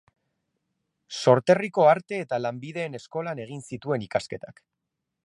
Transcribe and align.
Sorterriko 1.19 1.85
Arte 1.91 2.19
eta 2.23 2.39
Lanbideen 2.45 3.01
Eskolan 3.01 3.45
egin 3.45 3.63
zituen 3.69 4.07
ikasketak. 4.07 4.65